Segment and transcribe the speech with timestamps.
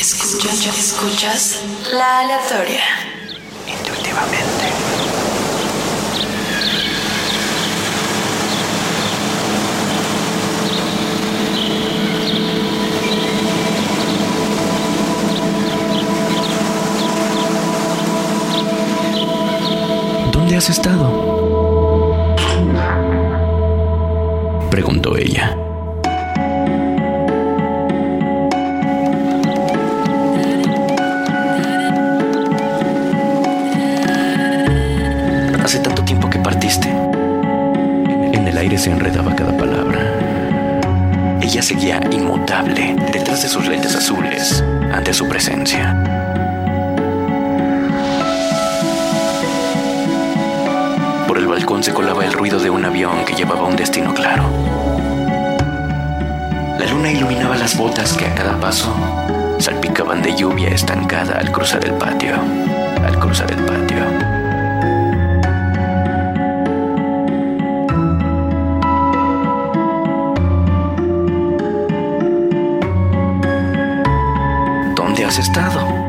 [0.00, 1.60] Escuchas, escuchas
[1.92, 2.80] la aleatoria.
[3.68, 4.64] Intuitivamente.
[20.32, 21.10] ¿Dónde has estado?
[24.70, 25.54] Preguntó ella.
[38.60, 39.98] Aire se enredaba cada palabra.
[41.40, 45.96] Ella seguía inmutable detrás de sus lentes azules ante su presencia.
[51.26, 54.44] Por el balcón se colaba el ruido de un avión que llevaba un destino claro.
[56.78, 58.94] La luna iluminaba las botas que a cada paso
[59.58, 62.34] salpicaban de lluvia estancada al cruzar el patio,
[63.06, 64.09] al cruzar el patio.
[75.40, 75.99] Estado?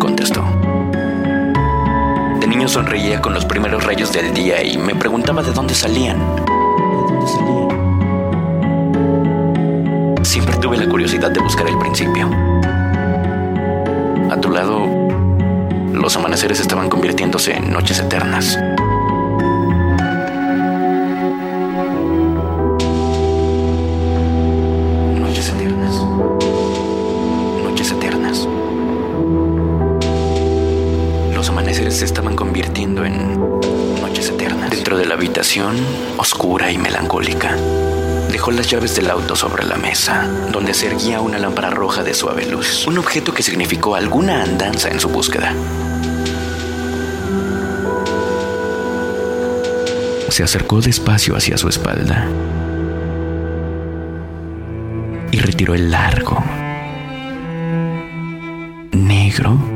[0.00, 0.44] Contestó.
[2.40, 5.40] De niño sonreía con los primeros rayos del día y me preguntaba.
[5.42, 6.18] ¿De dónde salían?
[10.22, 12.28] Siempre tuve la curiosidad de buscar el principio.
[14.30, 14.84] A tu lado,
[15.92, 18.58] los amaneceres estaban convirtiéndose en noches eternas.
[31.44, 33.38] Los amaneceres se estaban convirtiendo en
[34.00, 34.70] noches eternas.
[34.70, 35.76] Dentro de la habitación,
[36.16, 37.54] oscura y melancólica,
[38.32, 42.14] dejó las llaves del auto sobre la mesa, donde se erguía una lámpara roja de
[42.14, 42.86] suave luz.
[42.86, 45.52] Un objeto que significó alguna andanza en su búsqueda.
[50.30, 52.26] Se acercó despacio hacia su espalda
[55.30, 56.42] y retiró el largo,
[58.92, 59.73] negro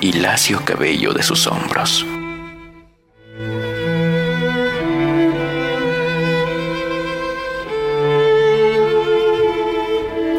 [0.00, 2.06] y lacio cabello de sus hombros.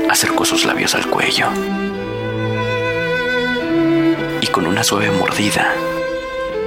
[0.09, 1.47] Acercó sus labios al cuello
[4.41, 5.73] y con una suave mordida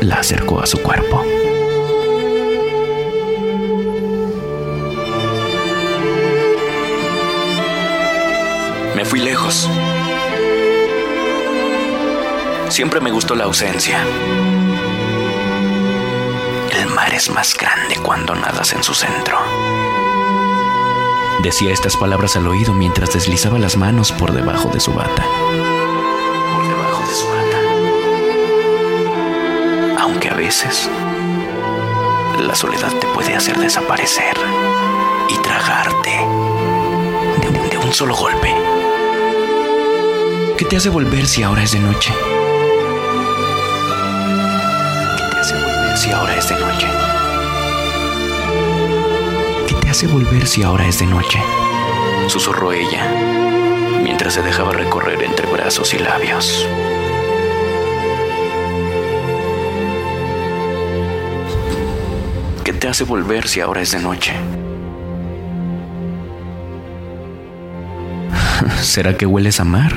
[0.00, 1.24] la acercó a su cuerpo.
[8.96, 9.68] Me fui lejos.
[12.72, 14.02] Siempre me gustó la ausencia.
[16.70, 19.38] El mar es más grande cuando nadas en su centro.
[21.42, 25.22] Decía estas palabras al oído mientras deslizaba las manos por debajo de su bata.
[26.54, 27.58] Por debajo de su bata.
[30.02, 30.88] Aunque a veces
[32.40, 34.34] la soledad te puede hacer desaparecer
[35.28, 36.26] y tragarte
[37.42, 38.56] de un, de un solo golpe.
[40.56, 42.14] ¿Qué te hace volver si ahora es de noche?
[46.02, 46.88] Si ahora es de noche?
[49.68, 51.38] ¿Qué te hace volver si ahora es de noche?
[52.26, 53.06] Susurró ella,
[54.02, 56.66] mientras se dejaba recorrer entre brazos y labios.
[62.64, 64.32] ¿Qué te hace volver si ahora es de noche?
[68.82, 69.92] ¿Será que hueles a mar?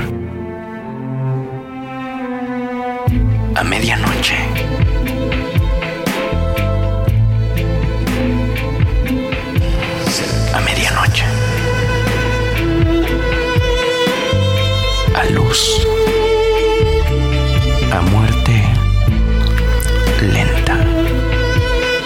[3.56, 4.36] A medianoche.
[17.92, 18.63] A muerte
[20.22, 20.78] lenta.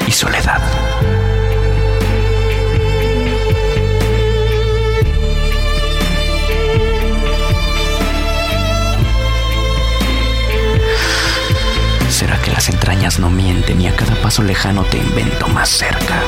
[0.06, 0.62] Y soledad.
[12.10, 16.22] ¿Será que las entrañas no mienten y a cada paso lejano te invento más cerca?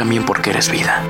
[0.00, 1.02] También porque eres vida.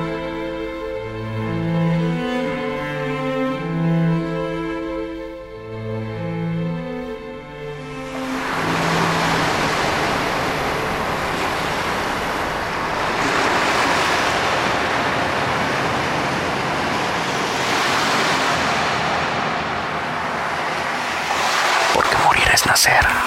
[21.94, 23.19] Porque morir es nacer.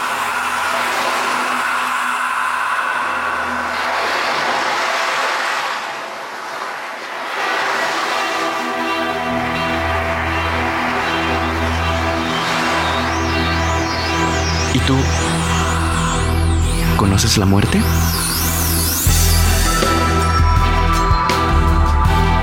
[17.34, 17.82] ¿Conoces la muerte?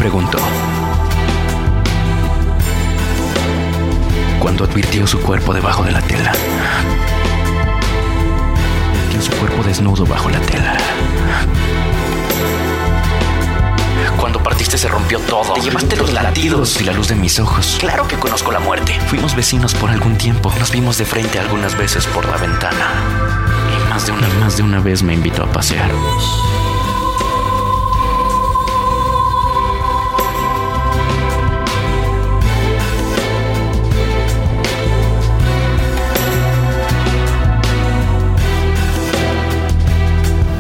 [0.01, 0.39] Preguntó.
[4.41, 6.33] Cuando advirtió su cuerpo debajo de la tela.
[9.21, 10.77] Su cuerpo desnudo bajo la tela.
[14.19, 15.53] Cuando partiste se rompió todo.
[15.53, 17.77] Te llevaste los latidos y la luz de mis ojos.
[17.79, 18.99] Claro que conozco la muerte.
[19.07, 20.53] Fuimos vecinos por algún tiempo.
[20.59, 23.50] Nos vimos de frente algunas veces por la ventana.
[24.01, 25.91] Más de una, más de una vez me invitó a pasear.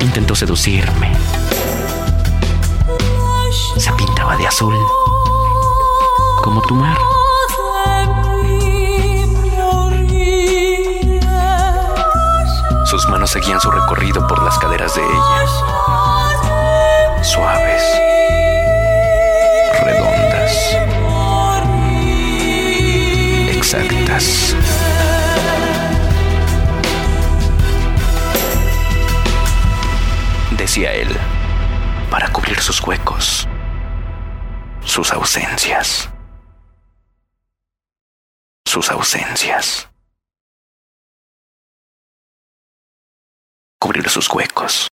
[0.00, 1.16] Intentó seducirme.
[3.78, 4.74] Se pintaba de azul,
[6.42, 6.98] como tu mar.
[13.30, 15.46] Seguían su recorrido por las caderas de ella,
[17.22, 17.80] suaves,
[19.84, 20.76] redondas,
[23.54, 24.56] exactas.
[30.56, 31.16] Decía él,
[32.10, 33.46] para cubrir sus huecos,
[34.84, 36.10] sus ausencias,
[38.64, 39.89] sus ausencias.
[43.82, 44.88] Cubrir sus huecos.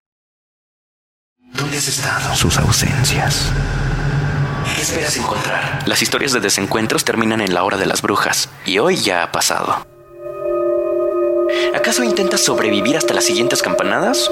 [1.39, 2.35] ¿Dónde has estado?
[2.35, 3.51] Sus ausencias.
[4.75, 5.83] ¿Qué esperas encontrar?
[5.87, 9.31] Las historias de desencuentros terminan en la hora de las brujas, y hoy ya ha
[9.31, 9.87] pasado.
[11.75, 14.29] ¿Acaso intentas sobrevivir hasta las siguientes campanadas?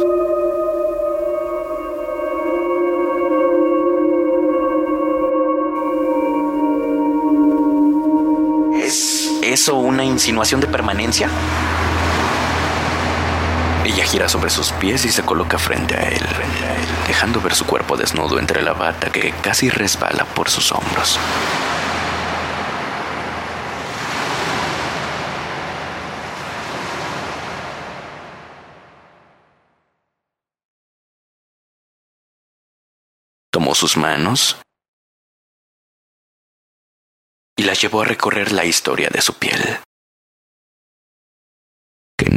[8.75, 11.27] ¿Es eso una insinuación de permanencia?
[13.85, 16.25] Ella gira sobre sus pies y se coloca frente a él,
[17.05, 21.19] dejando ver su cuerpo desnudo entre la bata que casi resbala por sus hombros.
[33.51, 34.57] Tomó sus manos
[37.57, 39.79] y las llevó a recorrer la historia de su piel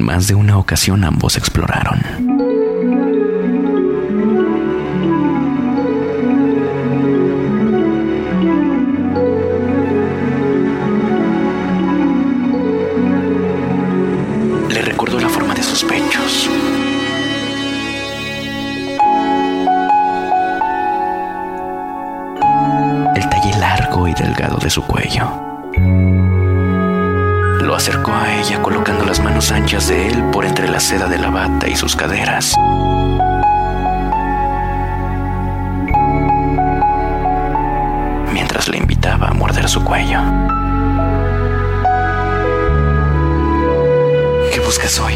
[0.06, 2.00] más de una ocasión ambos exploraron.
[14.70, 16.48] Le recordó la forma de sus pechos.
[23.16, 25.45] El talle largo y delgado de su cuello.
[27.88, 31.30] Acercó a ella colocando las manos anchas de él por entre la seda de la
[31.30, 32.52] bata y sus caderas.
[38.32, 40.18] Mientras le invitaba a morder su cuello.
[44.52, 45.14] ¿Qué buscas hoy?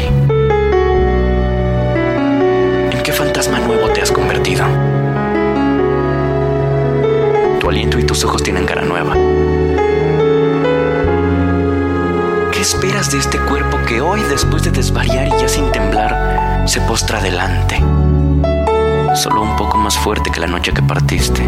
[2.89, 4.63] ¿En qué fantasma nuevo te has convertido?
[7.59, 9.13] Tu aliento y tus ojos tienen cara nueva.
[12.61, 16.79] ¿Qué esperas de este cuerpo que hoy, después de desvariar y ya sin temblar, se
[16.81, 17.77] postra delante?
[19.15, 21.41] Solo un poco más fuerte que la noche que partiste.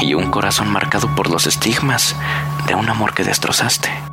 [0.00, 2.16] Y un corazón marcado por los estigmas
[2.66, 4.11] de un amor que destrozaste.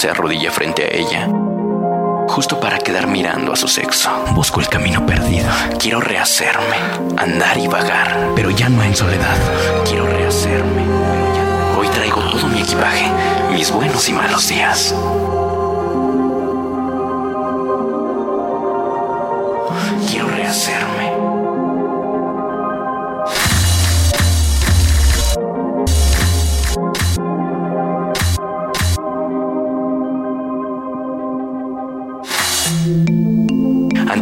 [0.00, 1.28] Se arrodilla frente a ella,
[2.26, 4.10] justo para quedar mirando a su sexo.
[4.30, 5.50] Busco el camino perdido.
[5.78, 6.76] Quiero rehacerme,
[7.18, 9.36] andar y vagar, pero ya no en soledad.
[9.84, 10.84] Quiero rehacerme,
[11.92, 13.10] traigo todo mi equipaje,
[13.52, 14.94] mis buenos y malos días.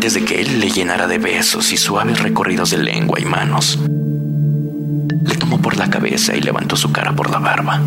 [0.08, 3.78] Antes de que él le llenara de besos y suaves recorridos de lengua y manos,
[3.78, 7.82] le tomó por la cabeza y levantó su cara por la barba.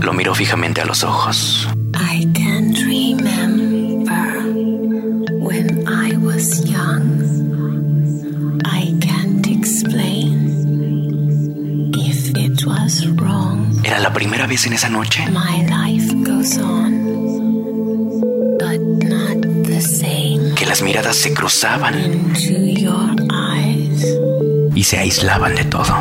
[0.00, 1.68] Lo miró fijamente a los ojos.
[1.94, 4.42] I can't remember
[5.38, 7.22] when I was young.
[8.64, 10.50] I can't explain
[11.94, 13.80] if it was wrong.
[13.84, 15.24] ¿Era la primera vez en esa noche?
[15.30, 16.95] My life goes on,
[20.66, 22.34] Que las miradas se cruzaban
[24.74, 25.94] y se aislaban de todo.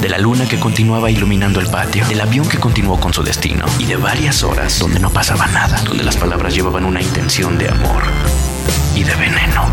[0.00, 3.64] De la luna que continuaba iluminando el patio, del avión que continuó con su destino,
[3.78, 7.68] y de varias horas donde no pasaba nada, donde las palabras llevaban una intención de
[7.68, 8.02] amor
[8.94, 9.64] y de veneno.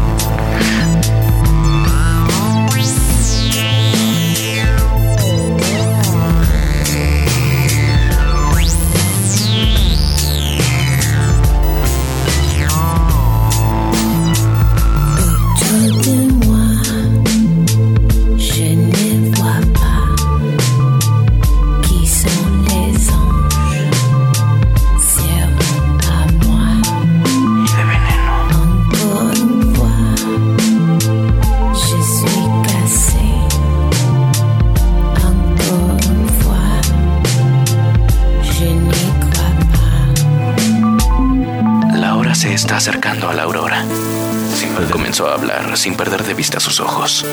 [45.31, 47.25] A hablar sin perder de vista sus ojos.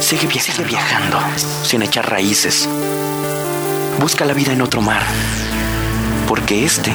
[0.00, 1.18] Sigue, sigue viajando,
[1.62, 2.68] sin echar raíces.
[4.00, 5.02] Busca la vida en otro mar,
[6.26, 6.92] porque este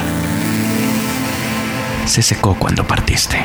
[2.06, 3.44] se secó cuando partiste.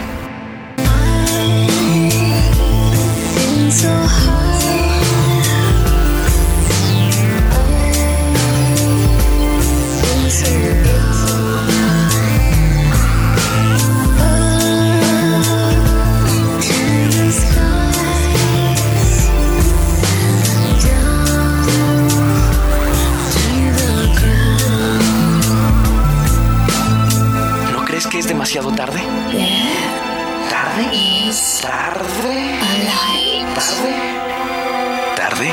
[35.36, 35.52] ¿Tarde?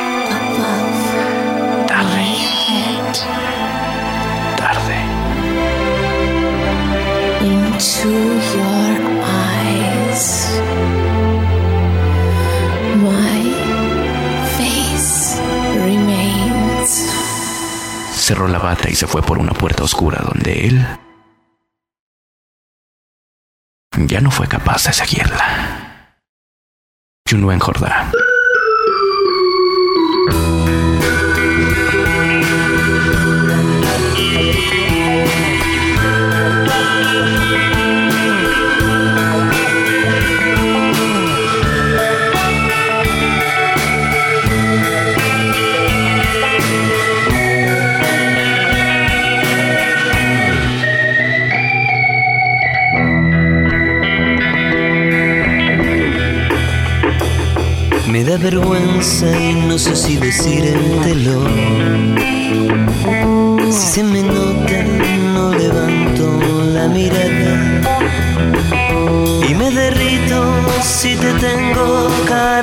[1.89, 2.25] ¿Tarde?
[4.57, 4.97] ¿Tarde?
[7.41, 8.11] Into
[8.53, 10.61] your eyes.
[12.95, 13.43] My
[14.57, 15.41] face
[15.75, 16.91] remains.
[18.15, 20.87] Cerró la bata y se fue por una puerta oscura donde él
[24.07, 26.15] ya no fue capaz de seguirla.
[27.29, 28.13] Junwen Jordá.
[30.25, 30.92] Me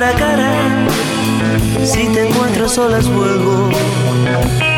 [0.00, 0.50] cara a cara.
[1.84, 3.68] Si te encuentro solas, vuelvo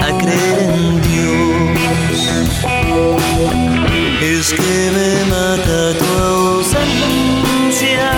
[0.01, 2.19] a creer en Dios.
[4.21, 8.11] Es que me mata tu ausencia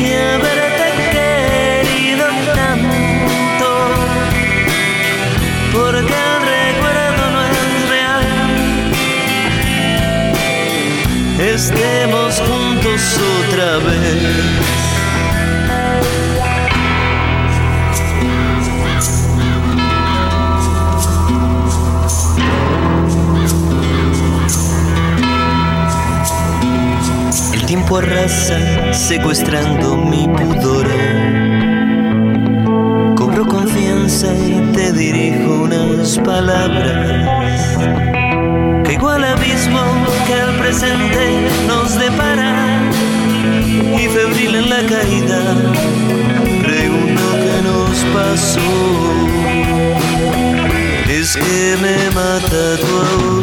[0.00, 3.70] y haberte querido tanto,
[5.72, 8.26] porque el recuerdo no es real.
[11.54, 13.00] Estemos juntos
[13.46, 14.67] otra vez.
[27.88, 30.86] Tiempo arrasa secuestrando mi pudor.
[33.16, 37.78] Cobro confianza y te dirijo unas palabras.
[38.84, 39.80] Que igual abismo
[40.26, 42.90] que al presente nos depara.
[43.98, 45.40] Y febril en la caída
[46.62, 48.60] pregunto qué nos pasó.
[51.08, 53.37] Es que me mata tu ausencia